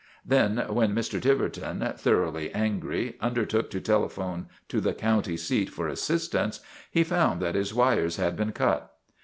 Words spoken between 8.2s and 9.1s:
been cut.